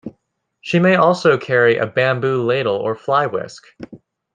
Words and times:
She 0.61 0.79
may 0.79 0.95
also 0.95 1.37
carry 1.37 1.77
a 1.77 1.85
bamboo 1.85 2.41
ladle 2.41 2.75
or 2.77 2.95
fly-whisk. 2.95 3.63